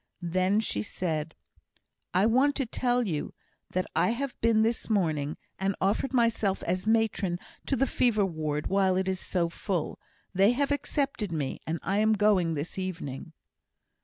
[0.23, 1.35] Then she said:
[2.11, 3.35] "I want to tell you,
[3.69, 8.65] that I have been this morning and offered myself as matron to the fever ward
[8.65, 9.99] while it is so full.
[10.33, 13.33] They have accepted me; and I am going this evening."